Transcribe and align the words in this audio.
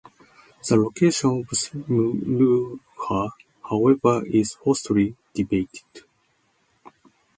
The 0.67 0.77
location 0.77 1.41
of 1.41 1.49
Meluhha, 1.87 3.29
however, 3.69 4.25
is 4.25 4.57
hotly 4.65 5.15
debated. 5.35 6.05